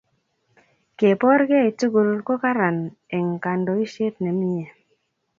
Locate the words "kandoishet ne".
3.43-4.31